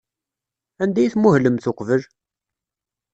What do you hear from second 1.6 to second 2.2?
uqbel?